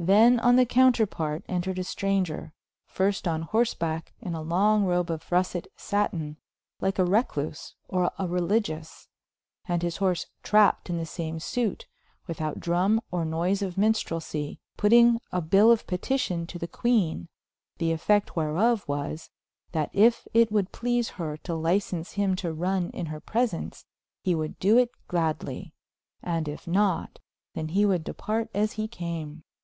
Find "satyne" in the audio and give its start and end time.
5.76-6.36